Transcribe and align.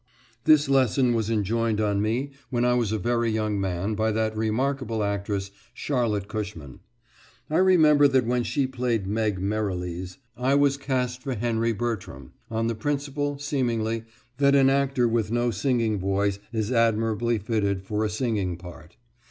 This 0.45 0.67
lesson 0.67 1.13
was 1.13 1.29
enjoined 1.29 1.79
on 1.79 2.01
me 2.01 2.31
when 2.49 2.65
I 2.65 2.73
was 2.73 2.91
a 2.91 2.97
very 2.97 3.29
young 3.29 3.61
man 3.61 3.93
by 3.93 4.11
that 4.11 4.35
remarkable 4.35 5.03
actress, 5.03 5.51
Charlotte 5.75 6.27
Cushman. 6.27 6.79
I 7.51 7.57
remember 7.57 8.07
that 8.07 8.25
when 8.25 8.41
she 8.41 8.65
played 8.65 9.05
Meg 9.05 9.37
Merrilies 9.37 10.17
I 10.35 10.55
was 10.55 10.75
cast 10.75 11.21
for 11.21 11.35
Henry 11.35 11.71
Bertram, 11.71 12.33
on 12.49 12.65
the 12.65 12.73
principle, 12.73 13.37
seemingly, 13.37 14.05
that 14.39 14.55
an 14.55 14.71
actor 14.71 15.07
with 15.07 15.29
no 15.29 15.51
singing 15.51 15.99
voice 15.99 16.39
is 16.51 16.71
admirably 16.71 17.37
fitted 17.37 17.83
for 17.83 18.03
a 18.03 18.09
singing 18.09 18.57
part. 18.57 18.97